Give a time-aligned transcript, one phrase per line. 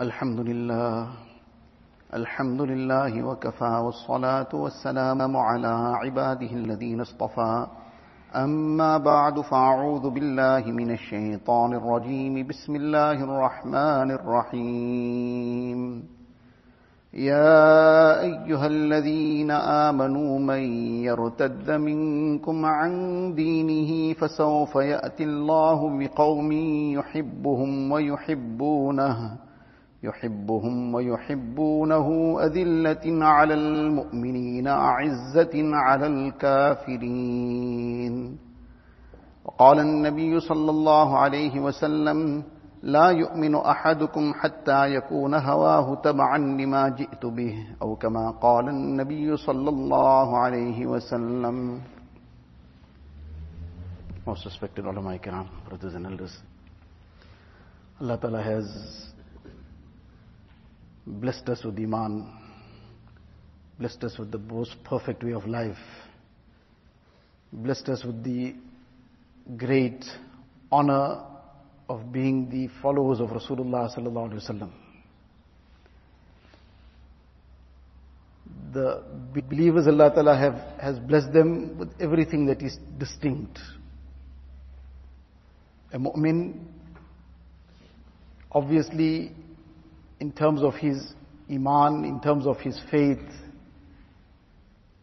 [0.00, 1.06] الحمد لله.
[2.14, 7.66] الحمد لله وكفى والصلاة والسلام على عباده الذين اصطفى.
[8.36, 12.46] أما بعد فأعوذ بالله من الشيطان الرجيم.
[12.46, 16.04] بسم الله الرحمن الرحيم.
[17.14, 20.62] يا أيها الذين آمنوا من
[21.04, 22.92] يرتد منكم عن
[23.34, 26.52] دينه فسوف يأتي الله بقوم
[26.96, 29.49] يحبهم ويحبونه.
[30.02, 38.14] يحبهم ويحبونه أذلة على المؤمنين أعزة على الكافرين
[39.44, 42.42] وقال النبي صلى الله عليه وسلم
[42.82, 49.68] لا يؤمن أحدكم حتى يكون هواه تبعا لما جئت به أو كما قال النبي صلى
[49.70, 51.80] الله عليه وسلم
[54.26, 56.36] Most respected ulama kiram, brothers and elders.
[58.00, 58.64] Allah Ta'ala has
[61.06, 62.30] blessed us with Iman,
[63.78, 65.78] blessed us with the most perfect way of life,
[67.52, 68.54] blessed us with the
[69.56, 70.04] great
[70.70, 71.24] honor
[71.88, 74.70] of being the followers of Rasulullah sallallahu alaihi wasallam.
[78.72, 79.02] The
[79.48, 83.58] believers Allah Ta'ala have, has blessed them with everything that is distinct.
[85.92, 86.54] A mu'min,
[88.52, 89.32] obviously,
[90.20, 91.12] in terms of his
[91.50, 93.18] iman, in terms of his faith,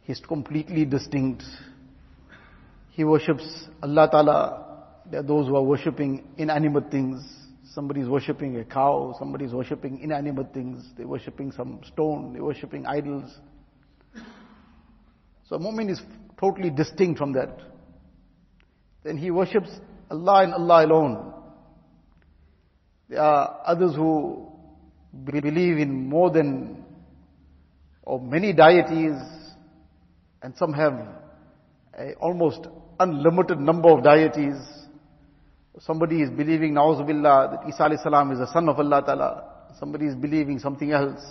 [0.01, 1.43] he's completely distinct.
[2.91, 4.63] He worships Allah Ta'ala
[5.09, 7.25] there are those who are worshipping inanimate things.
[7.73, 10.83] Somebody is worshipping a cow, somebody is worshipping inanimate things.
[10.97, 13.31] They're worshipping some stone, they're worshipping idols.
[15.45, 16.01] So a mu'min is
[16.39, 17.57] totally distinct from that.
[19.03, 19.69] Then he worships
[20.11, 21.33] Allah and Allah alone.
[23.07, 24.46] There are others who
[25.25, 26.83] believe in more than
[28.03, 29.15] or many deities
[30.41, 30.93] and some have
[31.97, 32.67] a almost
[32.99, 34.55] unlimited number of deities.
[35.79, 39.43] Somebody is believing, na'uzubillah, that Isa alayhi salam is the son of Allah ta'ala.
[39.79, 41.21] Somebody is believing something else.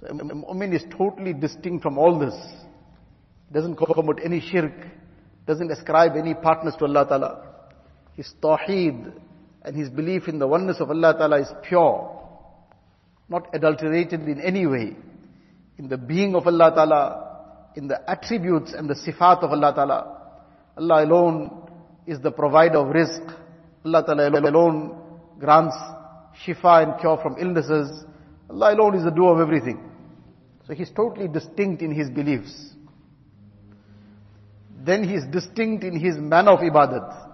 [0.00, 2.34] So a mu'min is totally distinct from all this.
[3.52, 4.72] Doesn't commit any shirk.
[5.46, 7.46] Doesn't ascribe any partners to Allah ta'ala.
[8.14, 9.12] His tawheed
[9.62, 12.19] and his belief in the oneness of Allah ta'ala is pure.
[13.30, 14.96] Not adulterated in any way.
[15.78, 17.30] In the being of Allah ta'ala,
[17.76, 20.16] in the attributes and the sifat of Allah ta'ala.
[20.76, 21.68] Allah alone
[22.06, 23.34] is the provider of rizq.
[23.84, 24.98] Allah Ta'ala alone
[25.38, 25.76] grants
[26.44, 28.04] shifa and cure from illnesses.
[28.48, 29.80] Allah alone is the doer of everything.
[30.66, 32.74] So he's totally distinct in his beliefs.
[34.82, 37.28] Then he is distinct in his manner of ibadat.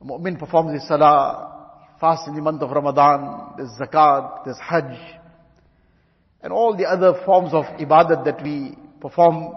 [0.00, 1.49] A mu'min performs his salah,
[2.00, 4.98] fasts in the month of Ramadan, there's zakat, there's hajj,
[6.42, 9.52] and all the other forms of ibadat that we perform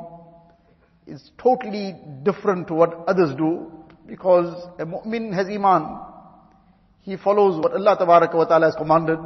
[1.07, 3.71] is totally different to what others do
[4.05, 5.99] because a mu'min has iman.
[7.01, 9.19] He follows what Allah wa ta'ala has commanded.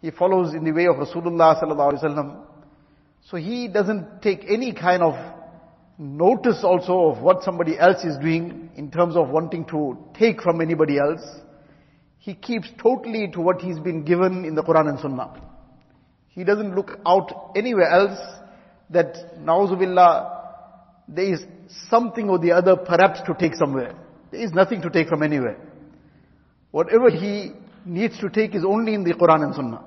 [0.00, 2.36] He follows in the way of Rasulullah sallallahu alaihi wasallam.
[3.30, 5.14] So he doesn't take any kind of
[5.98, 10.60] notice also of what somebody else is doing in terms of wanting to take from
[10.60, 11.22] anybody else.
[12.28, 15.40] He keeps totally to what he's been given in the Quran and Sunnah.
[16.28, 18.18] He doesn't look out anywhere else
[18.90, 20.42] that, na'uzubillah,
[21.08, 21.42] there is
[21.88, 23.94] something or the other perhaps to take somewhere.
[24.30, 25.56] There is nothing to take from anywhere.
[26.70, 27.52] Whatever he
[27.86, 29.82] needs to take is only in the Quran and Sunnah.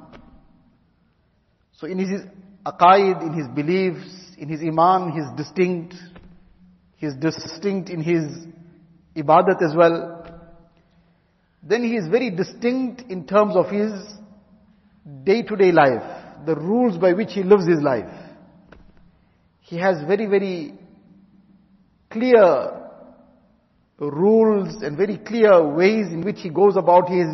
[1.77, 2.21] So in his
[2.65, 5.93] aqaid, in his beliefs, in his iman, he's distinct.
[6.95, 8.47] He's distinct in his
[9.15, 10.20] ibadat as well.
[11.63, 13.91] Then he is very distinct in terms of his
[15.23, 18.11] day-to-day life, the rules by which he lives his life.
[19.61, 20.73] He has very, very
[22.09, 22.81] clear
[24.09, 27.27] rules and very clear ways in which he goes about his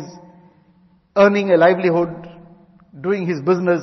[1.16, 2.28] earning a livelihood,
[3.00, 3.82] doing his business,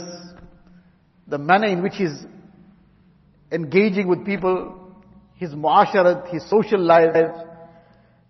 [1.28, 2.26] the manner in which he's
[3.52, 4.94] engaging with people,
[5.36, 7.14] his muasharat, his social life,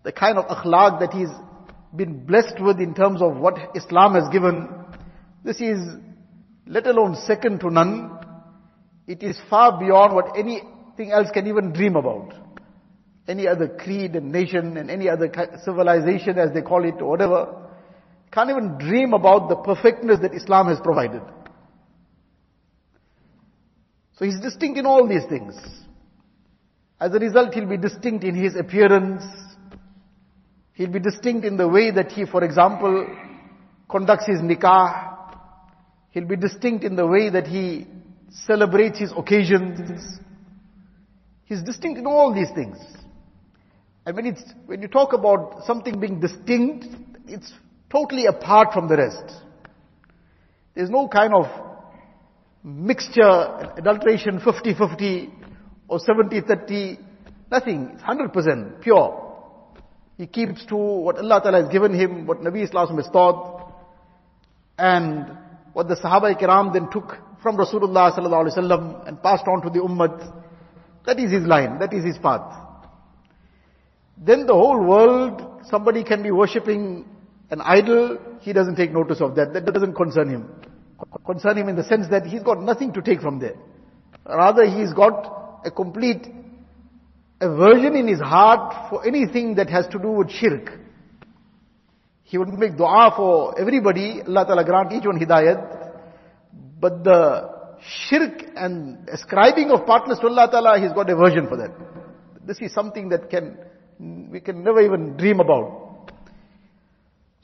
[0.04, 1.30] the kind of akhlaq that he's
[1.96, 4.68] been blessed with in terms of what Islam has given,
[5.44, 5.80] this is
[6.68, 8.12] let alone second to none.
[9.08, 12.34] It is far beyond what anything else can even dream about
[13.28, 15.32] any other creed and nation and any other
[15.64, 17.70] civilization as they call it or whatever,
[18.32, 21.22] can't even dream about the perfectness that Islam has provided.
[24.18, 25.56] So he's distinct in all these things.
[27.00, 29.24] As a result, he'll be distinct in his appearance.
[30.76, 33.08] He'll be distinct in the way that he, for example,
[33.90, 35.18] conducts his nikah.
[36.12, 37.88] He'll be distinct in the way that he
[38.30, 40.20] celebrates his occasions.
[41.46, 42.78] He's distinct in all these things.
[44.06, 46.86] And when it's, when you talk about something being distinct,
[47.26, 47.54] it's
[47.90, 49.32] totally apart from the rest.
[50.76, 51.46] There's no kind of
[52.64, 55.32] mixture, adulteration 50-50
[55.88, 57.00] or 70-30,
[57.50, 57.92] nothing.
[57.94, 59.25] It's 100% pure.
[60.18, 63.74] He keeps to what Allah Ta'ala has given him, what Nabi Islam has taught,
[64.78, 65.38] and
[65.74, 69.70] what the Sahaba Kiram then took from Rasulullah Sallallahu Alaihi Wasallam and passed on to
[69.70, 70.42] the Ummah.
[71.06, 72.62] That is his line, that is his path.
[74.18, 77.06] Then the whole world, somebody can be worshipping
[77.52, 79.54] an idol, he doesn't take notice of that.
[79.54, 80.50] That doesn't concern him.
[81.26, 83.56] Concern him in the sense that he's got nothing to take from there.
[84.26, 86.26] Rather, he's got a complete
[87.42, 90.80] aversion in his heart for anything that has to do with shirk.
[92.24, 95.94] He would make dua for everybody, Allah Ta'ala grant each one hidayat.
[96.80, 97.50] But the
[98.08, 101.72] shirk and ascribing of partners to Allah Ta'ala, he's got aversion for that.
[102.46, 103.58] This is something that can,
[104.32, 106.12] we can never even dream about.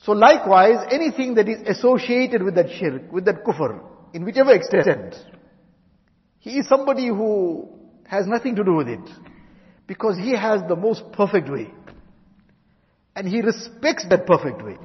[0.04, 3.80] So likewise, anything that is associated with that shirk, with that kufr,
[4.14, 5.16] in whichever extent,
[6.40, 7.70] he is somebody who
[8.06, 9.31] has nothing to do with it.
[9.92, 11.70] Because he has the most perfect way.
[13.14, 14.78] And he respects that perfect way.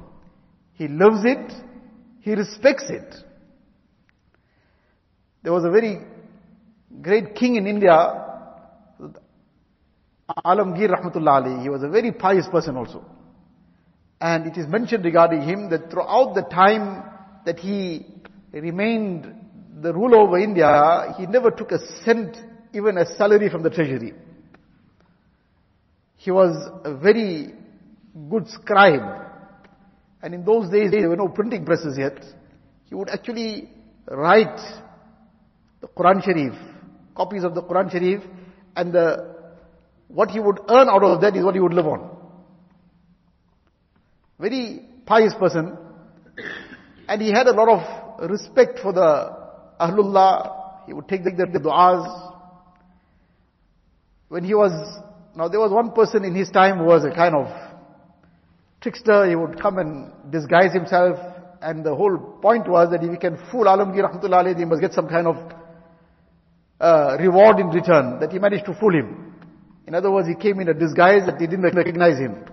[0.73, 1.49] He loves it,
[2.19, 3.15] he respects it.
[5.43, 6.01] There was a very
[7.01, 7.93] great king in India,
[10.45, 11.63] Alamgir Rahmatullah Ali.
[11.63, 13.05] He was a very pious person also.
[14.19, 17.09] And it is mentioned regarding him that throughout the time
[17.45, 18.07] that he
[18.51, 19.33] remained
[19.81, 22.35] the ruler over India, he never took a cent,
[22.73, 24.13] even a salary from the treasury.
[26.27, 27.53] He was a very
[28.29, 28.99] good scribe.
[30.21, 32.21] And in those days, there were no printing presses yet.
[32.83, 33.69] He would actually
[34.11, 34.59] write
[35.79, 36.53] the Quran Sharif,
[37.15, 38.23] copies of the Quran Sharif,
[38.75, 39.35] and the,
[40.09, 42.09] what he would earn out of that is what he would live on.
[44.37, 45.77] Very pious person.
[47.07, 49.33] And he had a lot of respect for the
[49.79, 50.87] Ahlullah.
[50.87, 52.33] He would take the, the du'as.
[54.27, 54.73] When he was,
[55.37, 57.47] now there was one person in his time who was a kind of
[58.81, 59.29] trickster.
[59.29, 61.19] He would come and disguise himself.
[61.61, 64.93] And the whole point was that if he can fool Alamgir Rahmatullah he must get
[64.93, 65.35] some kind of
[66.79, 69.35] uh, reward in return, that he managed to fool him.
[69.85, 72.43] In other words, he came in a disguise that he didn't recognize him.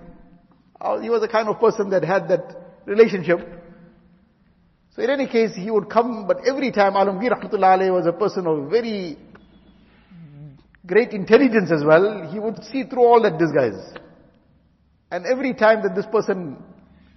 [0.80, 3.40] Uh, he was the kind of person that had that relationship.
[4.94, 8.46] So in any case, he would come, but every time Alamgir Rahmatullah was a person
[8.46, 9.18] of very
[10.86, 13.94] great intelligence as well, he would see through all that disguise.
[15.10, 16.62] And every time that this person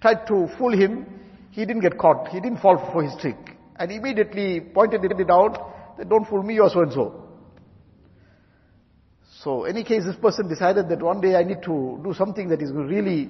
[0.00, 1.06] tried to fool him,
[1.50, 2.28] he didn't get caught.
[2.28, 3.36] He didn't fall for his trick.
[3.76, 7.24] And immediately pointed it out that don't fool me, you're so and so.
[9.42, 12.60] So, any case, this person decided that one day I need to do something that
[12.60, 13.28] is going to really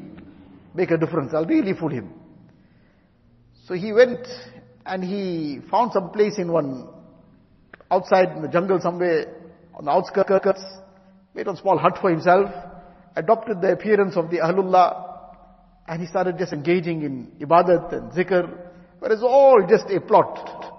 [0.75, 1.33] make a difference.
[1.35, 2.13] I'll really fool him.
[3.67, 4.27] So he went
[4.87, 6.89] and he found some place in one,
[7.91, 9.27] outside in the jungle somewhere,
[9.79, 10.61] on the outskirts,
[11.35, 12.51] made a small hut for himself,
[13.17, 15.05] adopted the appearance of the Ahlullah,
[15.87, 18.59] and he started just engaging in ibadat and zikr,
[19.01, 20.75] but it's all just a plot.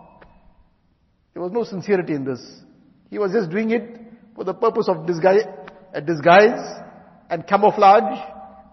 [1.34, 2.42] There was no sincerity in this.
[3.10, 3.98] He was just doing it
[4.36, 5.44] for the purpose of disguise,
[6.06, 6.82] disguise
[7.30, 8.20] and camouflage,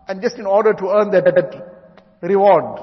[0.08, 1.78] and just in order to earn that, that
[2.20, 2.80] reward.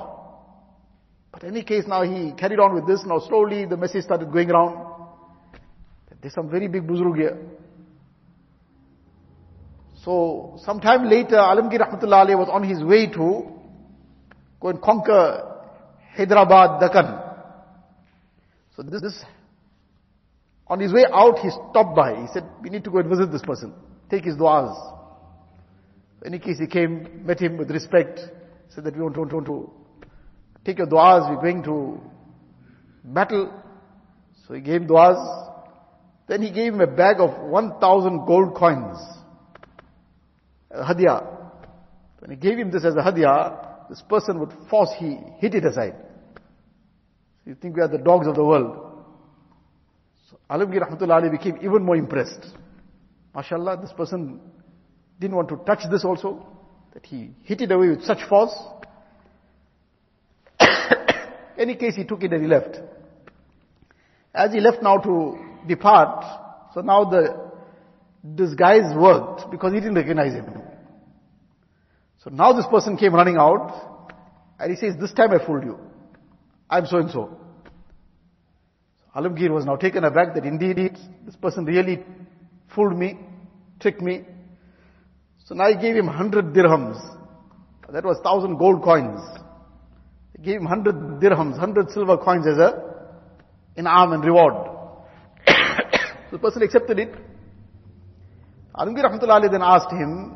[1.31, 3.03] But in any case, now he carried on with this.
[3.05, 4.92] Now slowly the message started going around.
[6.23, 7.37] There's some very big buzurg here.
[10.05, 13.51] So, sometime later, Alamgir Rahmatullah Ali was on his way to
[14.61, 15.59] go and conquer
[16.15, 17.19] Hyderabad, Deccan.
[18.75, 19.23] So this, this,
[20.67, 22.15] on his way out, he stopped by.
[22.21, 23.73] He said, we need to go and visit this person.
[24.09, 24.75] Take his du'as.
[26.21, 28.21] In any case, he came, met him with respect,
[28.69, 29.69] said that we want, want, want to
[30.63, 31.99] take your du'as, we're going to
[33.03, 33.61] battle.
[34.47, 35.49] So he gave du'as.
[36.27, 38.97] Then he gave him a bag of 1,000 gold coins
[40.71, 41.27] A hadiyah.
[42.19, 45.65] When he gave him this as a hadiyah, this person would force, he hit it
[45.65, 45.95] aside.
[47.43, 49.03] So you think we are the dogs of the world.
[50.29, 52.47] So Alamgir Rahmatullah Ali became even more impressed.
[53.35, 54.39] MashaAllah, this person
[55.19, 56.47] didn't want to touch this also,
[56.93, 58.55] that he hit it away with such force.
[61.57, 62.79] Any case, he took it and he left.
[64.33, 66.23] As he left now to depart,
[66.73, 67.51] so now the
[68.35, 70.45] disguise worked because he didn't recognize him.
[72.23, 74.09] So now this person came running out
[74.59, 75.77] and he says, this time I fooled you.
[76.69, 77.37] I'm so and so.
[79.15, 82.03] Alamgir was now taken aback that indeed this person really
[82.73, 83.19] fooled me,
[83.79, 84.23] tricked me.
[85.45, 86.97] So now I gave him 100 dirhams.
[87.91, 89.19] That was 1000 gold coins.
[90.35, 92.95] I gave him 100 dirhams, 100 silver coins as a
[93.75, 94.72] in'am and reward.
[96.33, 97.13] The person accepted it.
[98.75, 100.33] Alamgir Rahmatullah then asked him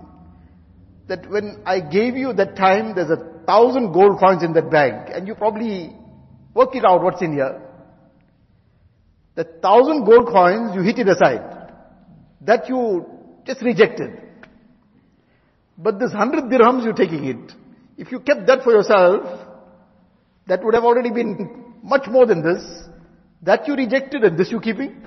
[1.07, 5.09] that when I gave you that time, there's a thousand gold coins in that bag,
[5.09, 5.95] and you probably
[6.53, 7.61] work it out what's in here.
[9.33, 11.73] The thousand gold coins, you hit it aside.
[12.41, 13.05] That you
[13.47, 14.21] just rejected.
[15.79, 17.53] But this hundred dirhams, you're taking it.
[17.97, 19.25] If you kept that for yourself,
[20.45, 22.63] that would have already been much more than this.
[23.41, 25.06] That you rejected and this you keeping.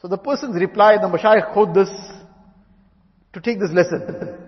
[0.00, 1.90] So the person's reply, the Mashayikh quote this
[3.32, 4.38] to take this lesson.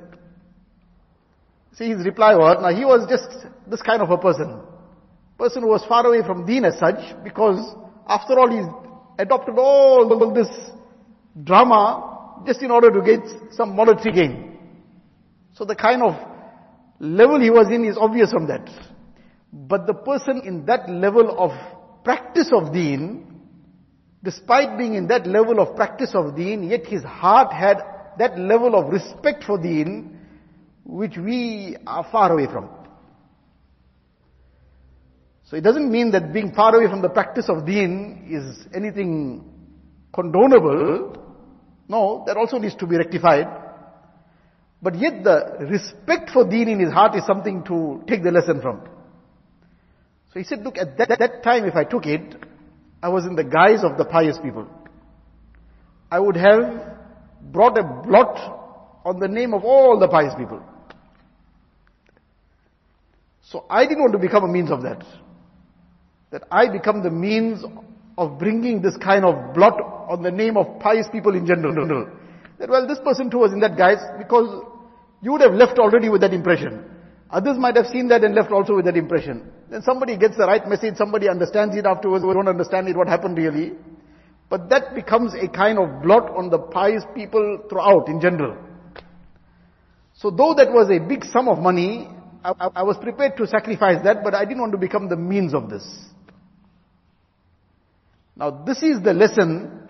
[1.75, 4.61] See his reply was, now he was just this kind of a person.
[5.38, 7.59] Person who was far away from deen as such, because
[8.06, 8.66] after all he's
[9.18, 10.49] adopted all this
[11.44, 13.21] drama just in order to get
[13.52, 14.59] some monetary gain.
[15.54, 16.14] So the kind of
[16.99, 18.68] level he was in is obvious from that.
[19.52, 21.50] But the person in that level of
[22.04, 23.32] practice of deen,
[24.23, 27.79] despite being in that level of practice of deen, yet his heart had
[28.19, 30.19] that level of respect for deen,
[30.85, 32.69] which we are far away from.
[35.45, 39.45] So it doesn't mean that being far away from the practice of deen is anything
[40.14, 41.19] condonable.
[41.88, 43.49] No, that also needs to be rectified.
[44.81, 48.61] But yet the respect for deen in his heart is something to take the lesson
[48.61, 48.81] from.
[50.33, 52.35] So he said, look, at that, that time if I took it,
[53.02, 54.68] I was in the guise of the pious people.
[56.11, 56.99] I would have
[57.50, 60.62] brought a blot on the name of all the pious people.
[63.50, 65.04] So I didn't want to become a means of that.
[66.30, 67.64] That I become the means
[68.16, 72.09] of bringing this kind of blot on the name of pious people in general.
[72.59, 74.64] That well, this person too was in that guise because
[75.21, 76.85] you would have left already with that impression.
[77.33, 79.51] Others might have seen that and left also with that impression.
[79.71, 83.09] Then somebody gets the right message, somebody understands it afterwards, we don't understand it, what
[83.09, 83.73] happened really.
[84.51, 88.59] But that becomes a kind of blot on the pious people throughout in general.
[90.12, 92.07] So though that was a big sum of money,
[92.45, 95.17] I, I, I was prepared to sacrifice that, but I didn't want to become the
[95.17, 95.87] means of this.
[98.37, 99.89] Now this is the lesson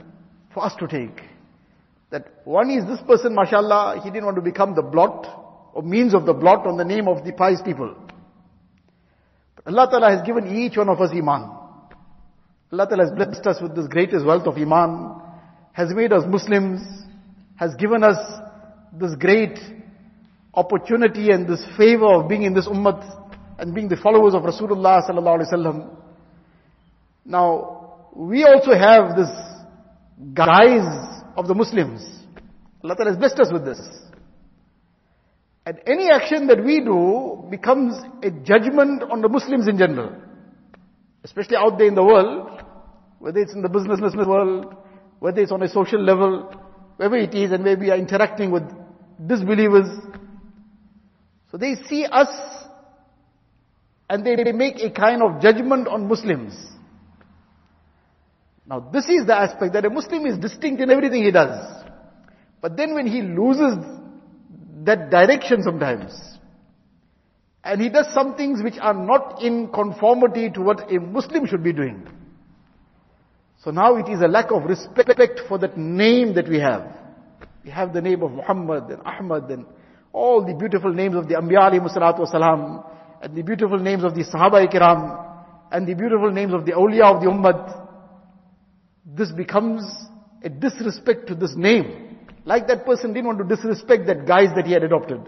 [0.55, 1.21] for us to take.
[2.11, 5.42] That one is this person, mashallah, he didn't want to become the blot
[5.73, 7.95] or means of the blot on the name of the pious people.
[9.57, 11.63] But Allah Ta'ala has given each one of us iman.
[12.73, 15.21] Allah Ta'ala has blessed us with this greatest wealth of Iman,
[15.73, 16.81] has made us Muslims,
[17.57, 18.17] has given us
[18.99, 19.59] this great
[20.55, 25.07] opportunity and this favor of being in this ummah and being the followers of Rasulullah
[25.07, 25.97] sallallahu alaihi wasallam.
[27.27, 29.31] Now, we also have this
[30.33, 32.03] guise of the Muslims.
[32.83, 33.81] Allah Ta'ala has blessed us with this.
[35.65, 40.13] And any action that we do becomes a judgment on the Muslims in general.
[41.23, 42.63] Especially out there in the world,
[43.21, 44.75] whether it's in the business world,
[45.21, 46.53] whether it's on a social level,
[46.97, 48.65] wherever it is and where we are interacting with
[49.25, 49.87] disbelievers.
[51.53, 52.29] So they see us
[54.11, 56.55] and they, they make a kind of judgment on Muslims.
[58.67, 61.85] Now this is the aspect that a Muslim is distinct in everything he does.
[62.61, 63.77] But then when he loses
[64.85, 66.13] that direction sometimes,
[67.65, 71.63] and he does some things which are not in conformity to what a Muslim should
[71.63, 72.07] be doing.
[73.63, 76.99] So now it is a lack of respect for that name that we have.
[77.65, 79.67] We have the name of Muhammad and Ahmad and
[80.13, 82.85] all the beautiful names of the Anbiya alayhi
[83.23, 85.25] and the beautiful names of the Sahaba kiram
[85.71, 87.87] and the beautiful names of the awliya of the Ummah.
[89.07, 89.85] This becomes
[90.43, 92.12] a disrespect to this name.
[92.45, 95.21] Like that person didn't want to disrespect that guise that he had adopted.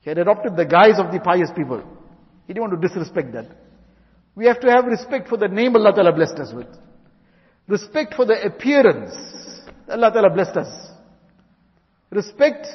[0.00, 1.82] He had adopted the guise of the pious people.
[2.46, 3.46] He didn't want to disrespect that.
[4.34, 6.66] We have to have respect for the name Allah Ta'ala blessed us with.
[7.66, 9.14] Respect for the appearance
[9.88, 10.90] Allah Ta'ala blessed us.
[12.10, 12.66] Respect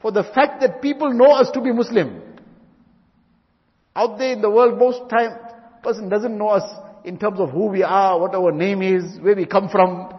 [0.00, 2.22] for the fact that people know us to be Muslim.
[3.94, 5.30] Out there in the world, most time,
[5.82, 6.68] person doesn't know us
[7.04, 10.12] in terms of who we are, what our name is, where we come from,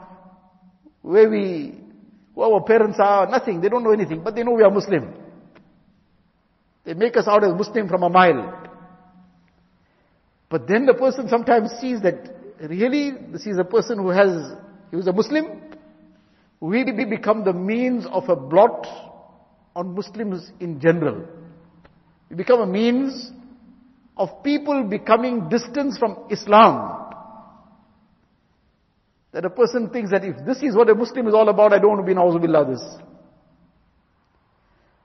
[1.01, 1.75] where we,
[2.41, 3.61] our parents are, nothing.
[3.61, 5.13] They don't know anything, but they know we are Muslim.
[6.85, 8.67] They make us out as Muslim from a mile.
[10.49, 14.53] But then the person sometimes sees that really this is a person who has,
[14.89, 15.61] he was a Muslim.
[16.59, 18.87] We become the means of a blot
[19.75, 21.25] on Muslims in general.
[22.29, 23.31] We become a means
[24.17, 27.08] of people becoming distant from Islam.
[29.31, 31.79] That a person thinks that if this is what a Muslim is all about, I
[31.79, 32.83] don't want to be na'uzubillah this.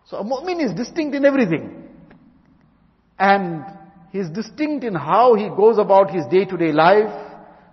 [0.06, 1.88] So a mu'min is distinct in everything.
[3.18, 3.64] And
[4.12, 7.12] he is distinct in how he goes about his day-to-day life,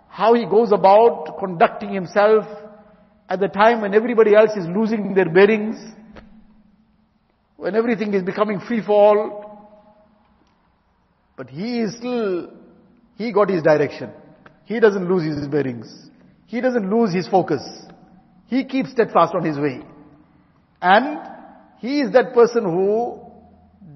[0.09, 2.45] how he goes about conducting himself
[3.29, 5.77] at the time when everybody else is losing their bearings,
[7.55, 9.69] when everything is becoming free fall.
[11.37, 12.51] But he is still,
[13.15, 14.11] he got his direction.
[14.65, 16.10] He doesn't lose his bearings.
[16.51, 17.63] He doesn't lose his focus.
[18.47, 19.79] He keeps steadfast on his way.
[20.81, 21.19] And
[21.79, 23.21] he is that person who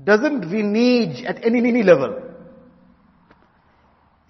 [0.06, 2.16] doesn't renege at any, any level.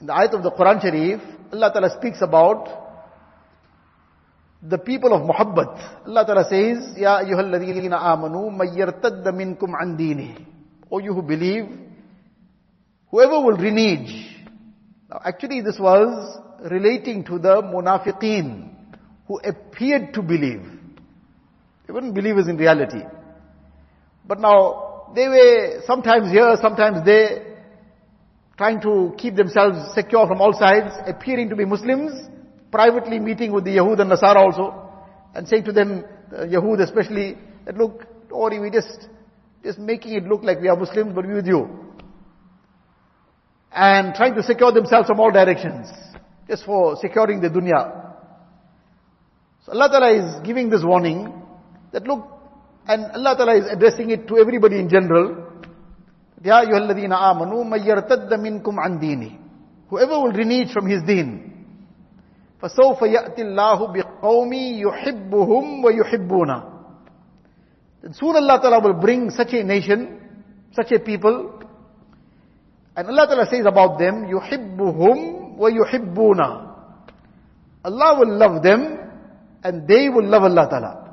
[0.01, 1.22] In the ayat of the Quran Sharif,
[1.53, 2.65] Allah Ta'ala speaks about
[4.60, 6.08] the people of Muhabbat.
[6.08, 10.44] Allah Ta'ala says, Ya ayyuhalladhina amanu mayyartadda minkum an dini.
[10.91, 11.70] O you who believe,
[13.12, 14.48] whoever will renege.
[15.12, 18.69] Now actually this was relating to the munafiqeen
[19.27, 20.63] who appeared to believe.
[21.85, 23.01] They weren't believers in reality.
[24.27, 27.57] But now, they were sometimes here, sometimes there,
[28.57, 32.29] trying to keep themselves secure from all sides, appearing to be Muslims,
[32.71, 34.89] privately meeting with the Yahud and Nasara also,
[35.33, 39.07] and saying to them, the Yahud especially, that look, worry, we just,
[39.63, 41.69] just making it look like we are Muslims, but we with you.
[43.71, 45.89] And trying to secure themselves from all directions
[46.49, 48.11] just for securing the dunya.
[49.64, 51.32] So Allah Ta'ala is giving this warning
[51.92, 52.26] that look,
[52.87, 55.47] and Allah Ta'ala is addressing it to everybody in general.
[56.42, 59.38] Ya ayyuhalladhina amanu mayyartadda minkum an dini.
[59.88, 61.50] Whoever will renege from his deen.
[62.62, 64.52] فَسَوْفَ يَأْتِ اللَّهُ بِقَوْمِ
[64.85, 66.50] يُحِبُّهُمْ وَيُحِبُّونَ
[68.02, 70.20] Then soon Allah Ta'ala will bring such a nation,
[70.76, 71.61] such a people,
[72.97, 76.40] and Allah Ta'ala says about them, يُحِبُّهُمْ وَيُحِبُّونَ
[77.85, 78.98] Allah will love them
[79.64, 81.11] and they will love Allah Ta'ala.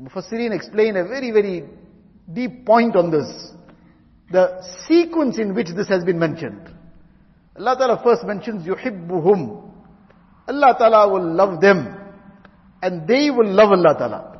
[0.00, 1.64] Mufassirin explain a very, very
[2.32, 3.52] deep point on this.
[4.30, 6.68] The sequence in which this has been mentioned.
[7.56, 9.70] Allah Ta'ala first mentions يُحِبُّهُمْ
[10.48, 11.96] Allah Ta'ala will love them
[12.82, 14.38] and they will love Allah Ta'ala.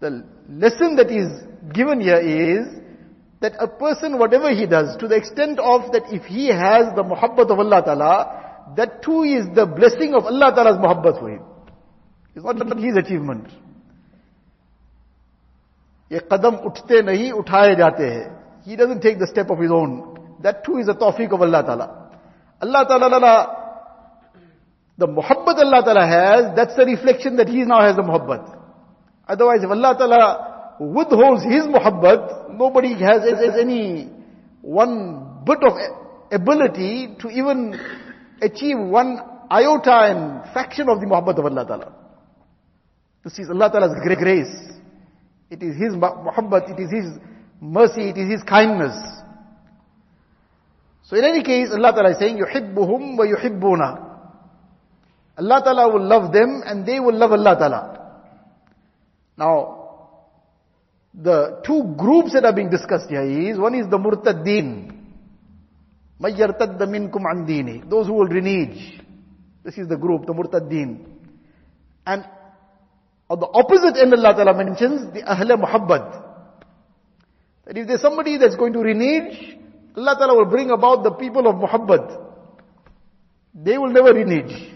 [0.00, 2.66] The lesson that is given here is
[3.40, 7.02] that a person, whatever he does, to the extent of that if he has the
[7.02, 11.42] muhabbat of Allah Ta'ala, that too is the blessing of Allah Ta'ala's muhabbat for him.
[12.34, 13.48] It's not his achievement.
[16.12, 20.36] ये कदम उठते नहीं उठाए जाते हैं he doesn't take the step of his own
[20.42, 22.10] that too is a tawfiq of Allah Ta'ala
[22.62, 23.56] Allah Ta'ala
[24.98, 28.56] the muhabbat Allah Ta'ala has that's the reflection that he now has the muhabbat
[29.26, 34.10] otherwise if Allah Ta'ala withholds his muhabbat nobody has, has any
[34.62, 35.72] one bit of
[36.32, 37.78] ability to even
[38.42, 39.18] achieve one
[39.50, 41.92] iota and fraction of the muhabbat of Allah Ta'ala.
[43.24, 44.54] This is Allah Ta'ala's grace.
[45.50, 47.20] It is His muhabbat, it is His
[47.60, 48.94] mercy, it is His kindness.
[51.04, 54.02] So in any case, Allah Ta'ala is saying, يُحِبُّهُمْ وَيُحِبُّونَ
[55.38, 58.22] Allah Ta'ala will love them and they will love Allah Ta'ala.
[59.38, 59.79] Now,
[61.13, 64.97] the two groups that are being discussed here is, one is the murtaddin.
[66.21, 69.01] مَيَّرْتَدَّ مِنْكُمْ عَنْ دِينِهِ Those who will renege.
[69.63, 71.05] This is the group, the murtaddin.
[72.05, 72.25] And
[73.29, 76.23] on the opposite end Allah Ta'ala mentions, the ahla muhabbat.
[77.65, 79.57] That if there's somebody that's going to renege,
[79.95, 82.19] Allah Ta'ala will bring about the people of muhabbat.
[83.53, 84.71] They will never renege.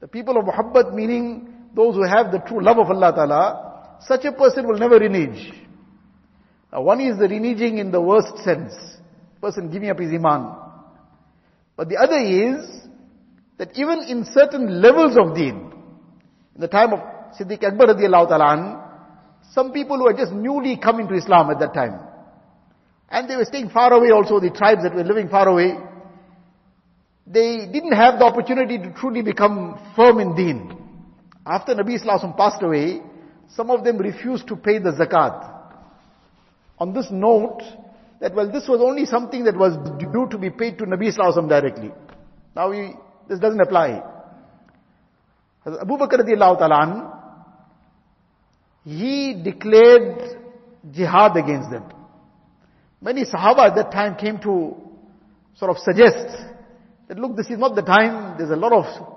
[0.00, 4.24] The people of muhabbat meaning those who have the true love of Allah Ta'ala, such
[4.24, 5.52] a person will never renege.
[6.72, 8.74] Now one is the reneging in the worst sense
[9.44, 10.56] person giving up his iman.
[11.76, 12.64] But the other is
[13.58, 15.72] that even in certain levels of deen,
[16.54, 17.00] in the time of
[17.38, 18.80] Siddiq Akbar
[19.52, 22.00] some people who had just newly come into Islam at that time,
[23.10, 25.76] and they were staying far away also, the tribes that were living far away,
[27.26, 30.76] they didn't have the opportunity to truly become firm in deen.
[31.46, 33.02] After Nabi Islam passed away,
[33.48, 35.52] some of them refused to pay the zakat.
[36.78, 37.62] On this note,
[38.20, 41.48] that well, this was only something that was due to be paid to Nabi Sallallahu
[41.48, 41.92] directly.
[42.56, 42.94] Now we,
[43.28, 44.02] this doesn't apply.
[45.66, 47.20] Abu Bakr radiallahu ta'ala
[48.84, 50.38] he declared
[50.92, 51.84] jihad against them.
[53.00, 54.76] Many Sahaba at that time came to
[55.56, 56.28] sort of suggest
[57.08, 59.13] that look, this is not the time, there's a lot of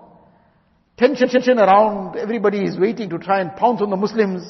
[0.97, 4.43] tension tension around, everybody is waiting to try and pounce on the Muslims.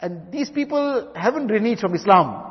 [0.00, 2.44] And these people haven't reneged from Islam.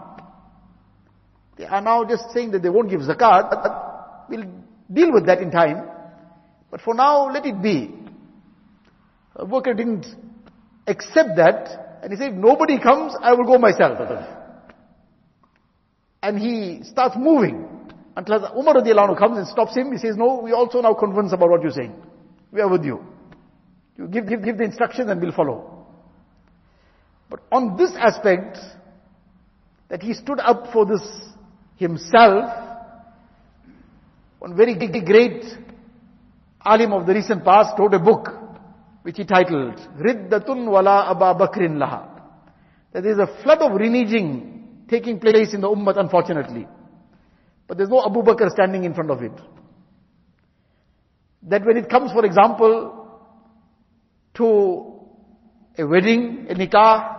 [1.57, 3.49] They are now just saying that they won't give zakat.
[3.49, 4.45] But we'll
[4.93, 5.87] deal with that in time.
[6.69, 7.93] But for now, let it be.
[9.39, 10.05] Abu Bakr didn't
[10.85, 11.99] accept that.
[12.03, 13.97] And he said, nobody comes, I will go myself.
[16.21, 17.65] And he starts moving.
[18.15, 18.73] Until Umar
[19.15, 19.91] comes and stops him.
[19.91, 21.95] He says, no, we also now convinced about what you're saying.
[22.51, 23.03] We are with you.
[23.97, 25.85] You give, give, give the instructions and we'll follow.
[27.29, 28.57] But on this aspect,
[29.89, 31.01] that he stood up for this
[31.77, 32.49] himself,
[34.39, 35.43] one very great
[36.65, 38.29] alim of the recent past wrote a book
[39.03, 42.21] which he titled Riddatun Wala Aba Bakrin Laha.
[42.93, 46.67] That there is a flood of reneging taking place in the Ummah unfortunately.
[47.67, 49.33] But there's no Abu Bakr standing in front of it.
[51.47, 53.19] That when it comes, for example,
[54.35, 54.93] to
[55.77, 57.15] a wedding, a nikah,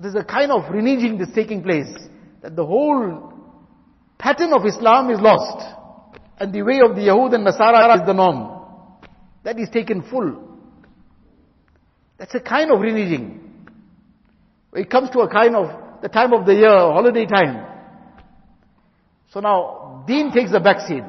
[0.00, 1.92] there's a kind of reneging that's taking place.
[2.42, 3.32] That the whole
[4.18, 5.74] pattern of Islam is lost.
[6.38, 8.62] And the way of the Yahud and Nasara is the norm.
[9.42, 10.58] That is taken full.
[12.18, 13.40] That's a kind of reneging.
[14.74, 17.66] It comes to a kind of the time of the year, holiday time.
[19.32, 21.02] So now, deen takes the back seat.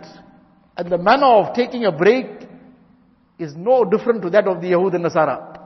[0.77, 2.27] And the manner of taking a break
[3.39, 5.59] is no different to that of the Yahud and Nasara.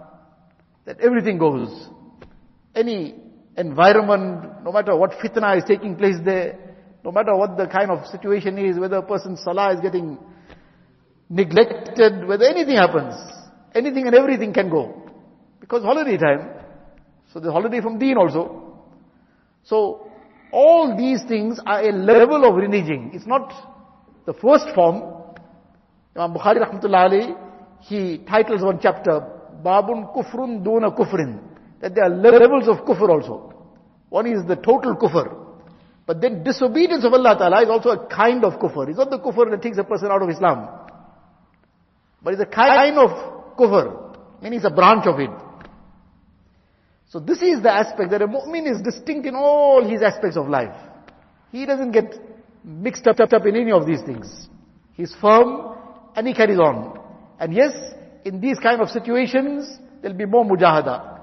[0.85, 1.89] That everything goes.
[2.73, 3.15] Any
[3.57, 6.57] environment, no matter what fitna is taking place there,
[7.03, 10.17] no matter what the kind of situation is, whether a person's salah is getting
[11.29, 13.15] neglected, whether anything happens,
[13.75, 15.11] anything and everything can go.
[15.59, 16.49] Because holiday time.
[17.33, 18.77] So the holiday from deen also.
[19.63, 20.09] So
[20.51, 23.13] all these things are a level of reneging.
[23.13, 23.70] It's not
[24.25, 25.03] the first form.
[26.15, 27.37] Imam Bukhari rahmatullah alayhi,
[27.81, 29.21] he titles one chapter,
[29.63, 31.39] Babun Kufrun Duna Kufrin.
[31.81, 33.53] That there are levels of kufr also.
[34.09, 35.35] One is the total kufr.
[36.05, 38.89] But then disobedience of Allah Ta'ala is also a kind of kufr.
[38.89, 40.67] It's not the kufr that takes a person out of Islam.
[42.21, 44.41] But it's a kind of kufr.
[44.41, 45.31] Meaning it's a branch of it.
[47.09, 50.47] So this is the aspect that a mu'min is distinct in all his aspects of
[50.47, 50.75] life.
[51.51, 52.30] He doesn't get
[52.63, 54.47] mixed up, up, in any of these things.
[54.93, 55.75] He's firm
[56.15, 56.99] and he carries on.
[57.39, 57.71] And yes,
[58.23, 61.19] in these kind of situations, there'll be more mujahada.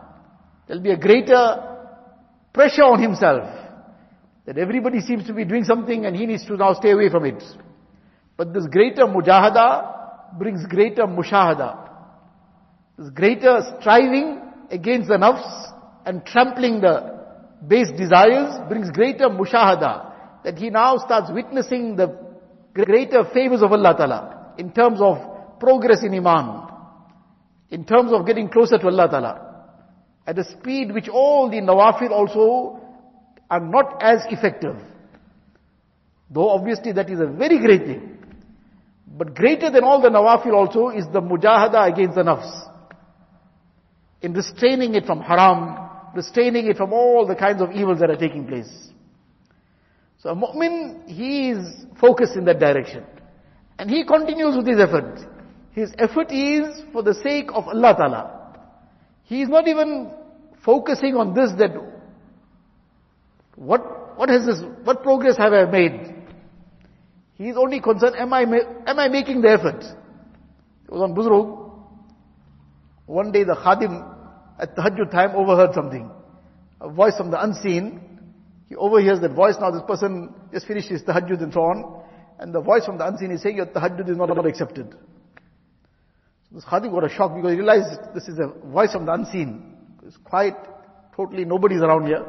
[0.67, 1.79] There'll be a greater
[2.53, 3.49] pressure on himself.
[4.47, 7.25] That everybody seems to be doing something and he needs to now stay away from
[7.25, 7.43] it.
[8.37, 11.89] But this greater mujahada brings greater mushahada.
[12.99, 15.73] This greater striving against the nafs
[16.05, 17.19] and trampling the
[17.67, 20.08] base desires brings greater mushahada.
[20.49, 22.17] That he now starts witnessing the
[22.73, 25.19] greater favors of Allah Ta'ala in terms of
[25.61, 26.71] progress in Iman,
[27.69, 29.67] in terms of getting closer to Allah Ta'ala.
[30.27, 32.81] At a speed which all the nawafil also
[33.51, 34.77] are not as effective.
[36.31, 38.17] Though obviously that is a very great thing.
[39.07, 42.71] But greater than all the nawafil also is the mujahada against the nafs.
[44.23, 48.17] In restraining it from haram, restraining it from all the kinds of evils that are
[48.17, 48.88] taking place.
[50.19, 53.05] So a mu'min, he is focused in that direction.
[53.79, 55.21] And he continues with his effort.
[55.73, 58.39] His effort is for the sake of Allah Ta'ala.
[59.25, 60.11] He is not even
[60.65, 61.71] focusing on this that
[63.55, 66.15] what, what has this, what progress have I made?
[67.35, 69.83] He is only concerned, am I, am I making the effort?
[69.85, 71.71] It was on Buzrug.
[73.07, 74.15] One day the Khadim
[74.59, 76.11] at the Tahajjud time overheard something.
[76.81, 78.01] A voice from the unseen.
[78.69, 79.57] He overhears that voice.
[79.61, 82.03] Now this person just finished his Tahajjud and so on.
[82.39, 84.93] And the voice from the unseen is saying, your Tahajjud is not, accepted.
[84.93, 89.13] So this Khadim got a shock because he realized this is a voice from the
[89.13, 89.77] unseen.
[90.07, 90.55] It's quiet,
[91.17, 92.25] totally nobody's around here.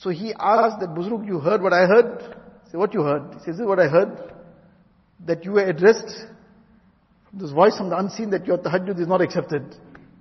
[0.00, 2.36] So he asked that Buzruk, you heard what I heard?
[2.64, 3.34] He said, what you heard?
[3.34, 4.34] He says, this is what I heard.
[5.26, 6.26] That you were addressed
[7.30, 9.62] from this voice from the unseen that your tahajjud is not accepted.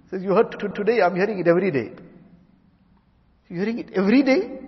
[0.03, 1.91] He says, you heard today, I'm hearing it every day.
[3.49, 4.59] You're hearing it every day?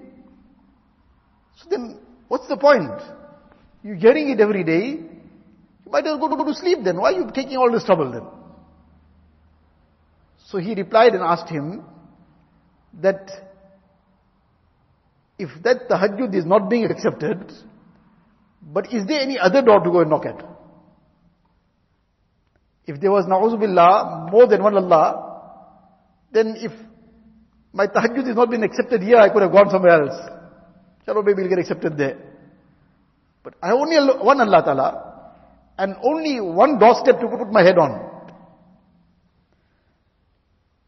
[1.58, 3.02] So then, what's the point?
[3.84, 4.86] You're hearing it every day.
[5.86, 6.98] You might as well go, to, go to sleep then.
[6.98, 8.24] Why are you taking all this trouble then?
[10.48, 11.84] So he replied and asked him
[13.02, 13.30] that
[15.38, 17.52] if that tahajjud is not being accepted,
[18.62, 20.44] but is there any other door to go and knock at?
[22.86, 25.42] If there was na'uzubillah, more than one Allah,
[26.32, 26.72] then if
[27.80, 30.18] my tahajjud is not being accepted here, I could have gone somewhere else.
[31.08, 32.18] Chalo, maybe will get accepted there.
[33.42, 33.96] But I only
[34.32, 34.88] one Allah Ta'ala,
[35.78, 37.94] and only one doorstep to put my head on.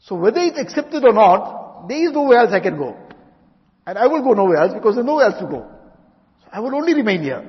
[0.02, 2.98] So whether it's accepted or not, there is nowhere else I can go.
[3.88, 5.62] And I will go nowhere else because there's nowhere else to go.
[6.44, 7.42] So I will only remain here.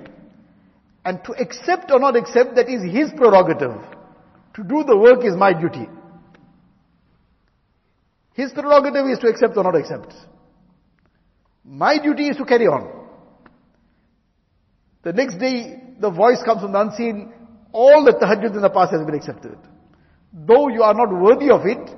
[1.04, 3.74] And to accept or not accept, that is his prerogative.
[4.54, 5.88] To do the work is my duty.
[8.34, 10.14] His prerogative is to accept or not accept.
[11.64, 13.00] My duty is to carry on.
[15.02, 17.32] The next day, the voice comes from the unseen,
[17.72, 19.56] all the tahajjud in the past has been accepted.
[20.32, 21.90] Though you are not worthy of it,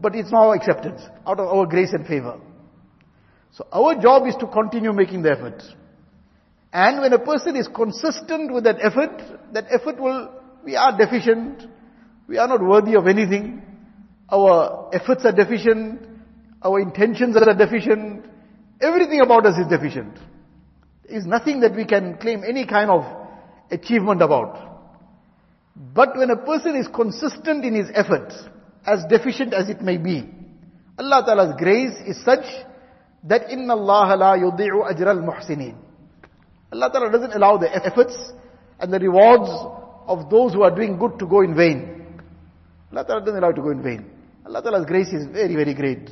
[0.00, 2.38] but it's now acceptance, out of our grace and favor.
[3.52, 5.62] So our job is to continue making the effort.
[6.72, 10.30] And when a person is consistent with that effort, that effort will,
[10.64, 11.62] we are deficient,
[12.28, 13.62] we are not worthy of anything,
[14.30, 16.00] our efforts are deficient,
[16.62, 18.24] our intentions are deficient,
[18.80, 20.18] everything about us is deficient.
[21.08, 23.04] There is nothing that we can claim any kind of
[23.70, 24.66] achievement about.
[25.76, 28.34] But when a person is consistent in his efforts,
[28.86, 30.28] as deficient as it may be,
[30.98, 32.44] Allah Ta'ala's grace is such
[33.24, 35.74] that inna Allah la yudi'u ajra al-muhsinin.
[36.72, 38.14] Allah Ta'ala doesn't allow the efforts
[38.80, 39.50] and the rewards
[40.06, 42.06] of those who are doing good to go in vain.
[42.92, 44.10] Allah Ta'ala doesn't allow it to go in vain.
[44.56, 46.08] Allah Ta'ala's grace is very, very great.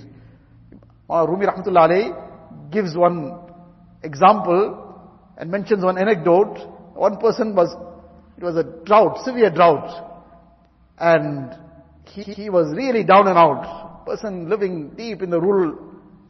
[1.09, 3.39] Uh, Rumi Rahmatullah alayhi gives one
[4.03, 5.01] example
[5.39, 6.59] and mentions one anecdote.
[6.93, 7.75] One person was,
[8.37, 10.29] it was a drought, severe drought.
[10.99, 11.57] And
[12.05, 14.05] he, he was really down and out.
[14.05, 15.79] Person living deep in the rural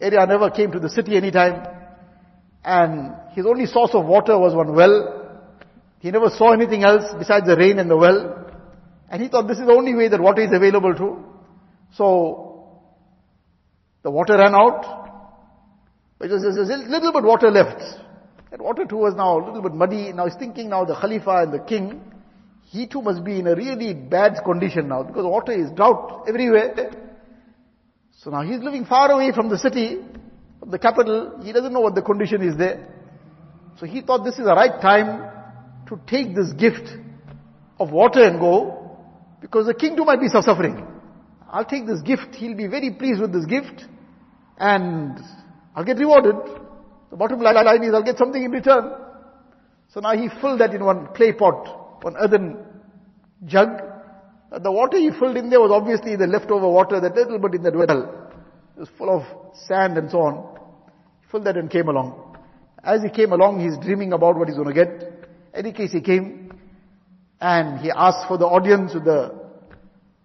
[0.00, 1.66] area never came to the city anytime.
[2.64, 5.40] And his only source of water was one well.
[5.98, 8.53] He never saw anything else besides the rain and the well.
[9.11, 11.33] And he thought this is the only way that water is available to.
[11.96, 12.80] So,
[14.02, 15.04] the water ran out.
[16.18, 17.80] But there was a little bit water left.
[18.50, 20.12] That water too was now a little bit muddy.
[20.12, 22.00] Now he's thinking now the Khalifa and the king,
[22.66, 26.92] he too must be in a really bad condition now because water is drought everywhere.
[28.22, 29.98] So now he's living far away from the city,
[30.61, 31.40] from the capital.
[31.42, 32.88] He doesn't know what the condition is there.
[33.80, 35.30] So he thought this is the right time
[35.88, 36.88] to take this gift
[37.80, 38.98] of water and go
[39.40, 40.93] because the king too might be suffering.
[41.54, 42.34] I'll take this gift.
[42.34, 43.84] He'll be very pleased with this gift
[44.58, 45.16] and
[45.76, 46.34] I'll get rewarded.
[47.12, 48.90] The bottom line is I'll get something in return.
[49.92, 52.56] So now he filled that in one clay pot, one earthen
[53.46, 53.68] jug.
[54.50, 57.54] And the water he filled in there was obviously the leftover water, that little bit
[57.54, 58.32] in that well.
[58.76, 59.22] It was full of
[59.68, 60.58] sand and so on.
[61.20, 62.36] He filled that and came along.
[62.82, 64.88] As he came along, he's dreaming about what he's going to get.
[65.54, 66.52] In Any case, he came
[67.40, 69.43] and he asked for the audience with the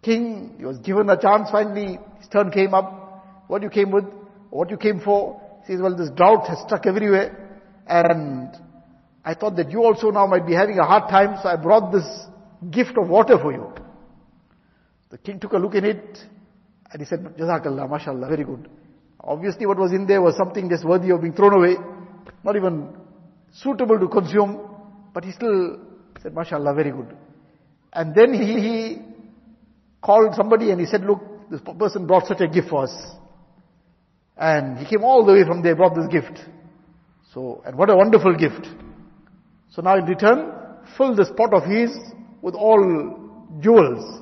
[0.02, 0.56] king.
[0.58, 2.00] He was given a chance finally.
[2.20, 3.46] His turn came up.
[3.48, 4.06] What you came with?
[4.50, 5.42] What you came for?
[5.66, 7.62] He says, well, this drought has struck everywhere.
[7.88, 8.50] And
[9.24, 11.92] I thought that you also now might be having a hard time, so I brought
[11.92, 12.06] this
[12.72, 13.72] gift of water for you.
[15.10, 16.20] The king took a look in it,
[16.92, 18.70] and he said, Jazakallah, mashallah, very good.
[19.20, 21.76] Obviously what was in there was something just worthy of being thrown away,
[22.44, 22.90] not even
[23.52, 24.60] suitable to consume,
[25.14, 25.80] but he still
[26.22, 27.16] said, mashallah, very good.
[27.92, 28.98] And then he, he
[30.02, 32.96] called somebody and he said, look, this person brought such a gift for us.
[34.38, 36.40] And he came all the way from there, brought this gift.
[37.34, 38.68] So, and what a wonderful gift.
[39.72, 40.52] So now in return,
[40.98, 41.96] fill this pot of his
[42.42, 44.22] with all jewels.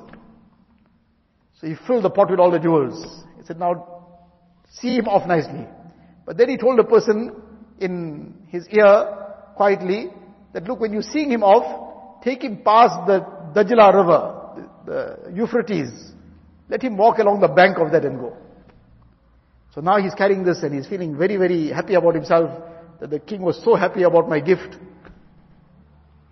[1.60, 3.24] So he filled the pot with all the jewels.
[3.38, 4.16] He said, now
[4.70, 5.66] see him off nicely.
[6.26, 7.42] But then he told the person
[7.80, 9.14] in his ear
[9.56, 10.10] quietly
[10.52, 13.20] that look, when you're seeing him off, take him past the
[13.54, 14.37] Dajla river,
[14.88, 15.90] the, Euphrates.
[16.68, 18.36] Let him walk along the bank of that and go.
[19.74, 22.50] So now he's carrying this and he's feeling very, very happy about himself
[23.00, 24.76] that the king was so happy about my gift.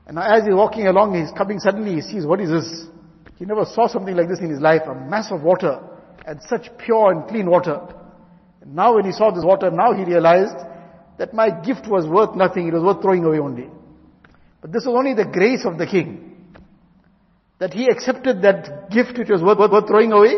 [0.07, 2.87] And as he's walking along, he's coming suddenly, he sees, what is this?
[3.37, 5.81] He never saw something like this in his life, a mass of water,
[6.27, 7.81] and such pure and clean water.
[8.63, 10.57] And now when he saw this water, now he realized
[11.19, 13.69] that my gift was worth nothing, it was worth throwing away only.
[14.61, 16.36] But this was only the grace of the king.
[17.59, 20.35] That he accepted that gift which was worth, worth, worth throwing away,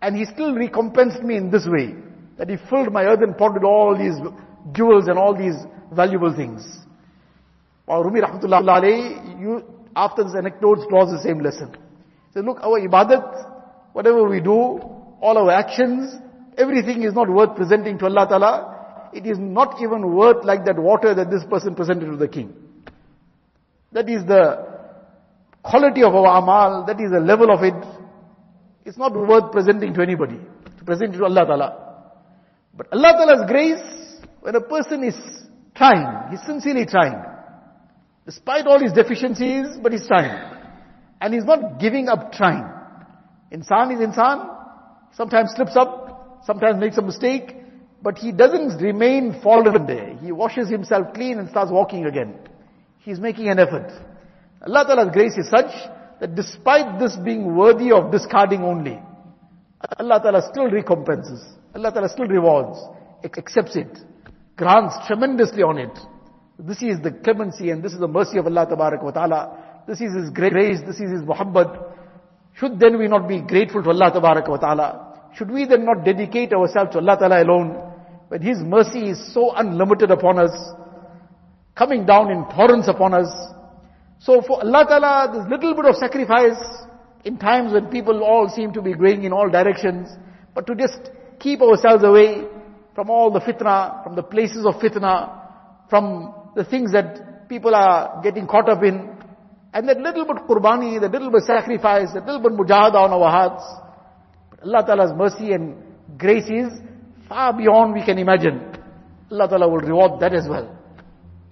[0.00, 1.94] and he still recompensed me in this way.
[2.38, 4.14] That he filled my earthen pot with all these
[4.72, 5.56] jewels and all these
[5.92, 6.64] valuable things.
[7.86, 9.64] Or Rumi Rahmatullah you,
[9.94, 11.70] after this anecdote draws the same lesson.
[11.72, 14.50] He says, look, our ibadat, whatever we do,
[15.20, 16.14] all our actions,
[16.58, 19.10] everything is not worth presenting to Allah Ta'ala.
[19.12, 22.54] It is not even worth like that water that this person presented to the king.
[23.92, 24.75] That is the
[25.68, 27.74] quality of our amal, that is the level of it.
[28.84, 30.38] It's not worth presenting to anybody,
[30.78, 32.02] to present it to Allah Ta'ala.
[32.76, 35.16] But Allah Ta'ala's grace, when a person is
[35.74, 37.22] trying, he's sincerely trying,
[38.24, 40.36] Despite all his deficiencies, but he's trying.
[41.20, 42.68] And he's not giving up trying.
[43.52, 44.50] Insan is insan,
[45.12, 47.54] sometimes slips up, sometimes makes a mistake,
[48.02, 50.16] But he doesn't remain fallen there.
[50.18, 52.34] He washes himself clean and starts walking again.
[53.00, 53.90] He's making an effort.
[54.62, 55.72] Allah Ta'ala's grace is such
[56.20, 59.00] that despite this being worthy of discarding only,
[59.98, 61.44] Allah Ta'ala still recompenses.
[61.74, 62.78] Allah Ta'ala still rewards,
[63.22, 63.98] accepts it,
[64.56, 65.96] grants tremendously on it.
[66.58, 69.82] This is the clemency and this is the mercy of Allah Ta'ala.
[69.86, 71.92] This is His grace, this is His muhabbat.
[72.54, 75.30] Should then we not be grateful to Allah Ta'ala?
[75.36, 77.92] Should we then not dedicate ourselves to Allah Ta'ala alone?
[78.28, 80.50] When His mercy is so unlimited upon us,
[81.76, 83.28] coming down in torrents upon us.
[84.18, 86.60] So for Allah Ta'ala, this little bit of sacrifice
[87.24, 90.08] in times when people all seem to be going in all directions,
[90.54, 92.44] but to just keep ourselves away
[92.94, 95.30] from all the fitna, from the places of fitna,
[95.90, 99.16] from the things that people are getting caught up in,
[99.74, 103.30] and that little bit qurbani, that little bit sacrifice, that little bit mujahada on our
[103.30, 103.64] hearts.
[104.50, 105.76] But Allah Ta'ala's mercy and
[106.16, 106.72] grace is
[107.28, 108.72] far beyond we can imagine.
[109.30, 110.74] Allah Ta'ala will reward that as well.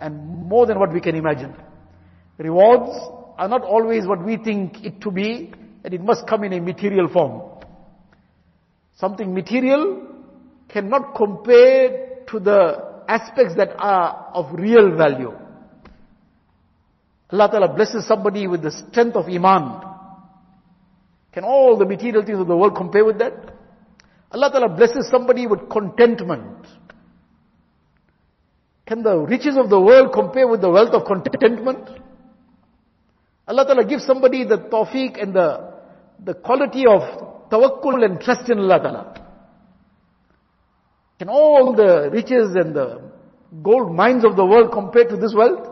[0.01, 1.55] And more than what we can imagine.
[2.39, 2.91] Rewards
[3.39, 5.53] are not always what we think it to be,
[5.85, 7.43] and it must come in a material form.
[8.97, 10.07] Something material
[10.69, 15.33] cannot compare to the aspects that are of real value.
[17.31, 19.83] Allah Ta'ala blesses somebody with the strength of Iman.
[21.33, 23.35] Can all the material things of the world compare with that?
[24.31, 26.67] Allah Ta'ala blesses somebody with contentment.
[28.87, 31.89] Can the riches of the world compare with the wealth of contentment?
[33.47, 35.75] Allah Ta'ala gives somebody the tawfiq and the,
[36.25, 37.03] the quality of
[37.51, 39.27] tawakkul and trust in Allah Ta'ala.
[41.19, 43.03] Can all the riches and the
[43.63, 45.69] gold mines of the world compare to this wealth?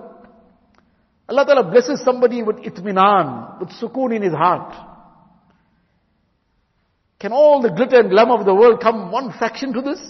[1.29, 4.75] Allah Ta'ala blesses somebody with itminan, with sukoon in his heart.
[7.19, 10.01] Can all the glitter and glamour of the world come one fraction to this?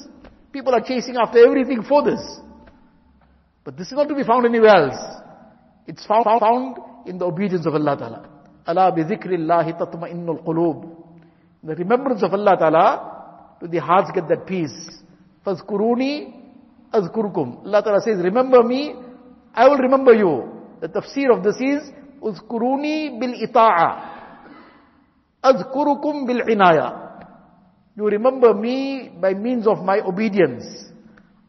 [0.53, 2.21] People are chasing after everything for this.
[3.65, 4.99] But this is not to be found anywhere else.
[5.87, 8.29] It's found, found in the obedience of Allah Ta'ala.
[8.67, 10.87] Allah bi dhikrillahi tatma'innul qulub.
[11.63, 14.75] The remembrance of Allah Ta'ala, do the hearts get that peace.
[15.47, 16.35] Fazkuruni
[16.93, 17.65] azkurkum.
[17.67, 18.95] Allah Ta'ala says, remember me,
[19.55, 20.63] I will remember you.
[20.81, 24.11] The tafsir of this is, uzkuruni bil ita'a.
[25.43, 27.27] Azkurukum bil inaya.
[27.97, 30.65] You remember me by means of my obedience.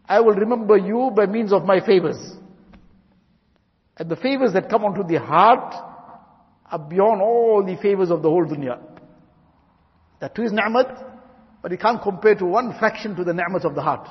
[0.08, 2.18] I will remember you by means of my favors.
[3.98, 5.74] And the favors that come onto the heart
[6.72, 8.80] are beyond all the favors of the whole dunya.
[10.20, 10.88] That too is ni'mat,
[11.62, 14.08] but it can't compare to one fraction to the ni'mat of the heart.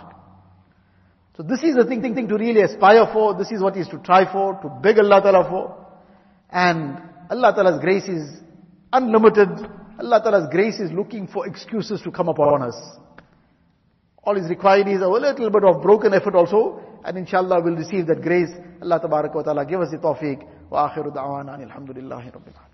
[1.37, 3.35] So this is the thing, thing, thing to really aspire for.
[3.37, 5.87] This is what is to try for, to beg Allah Ta'ala for.
[6.51, 6.99] And
[7.31, 8.39] Allah Ta'ala's grace is
[8.93, 9.49] unlimited.
[9.99, 12.77] Allah Ta'ala's grace is looking for excuses to come upon us.
[14.25, 18.07] All is required is a little bit of broken effort also, and inshallah we'll receive
[18.07, 18.51] that grace.
[18.81, 20.71] Allah Ta'ala give us the tawfiq.
[20.71, 22.72] Wa akhiru da'wana alhamdulillahi rabbil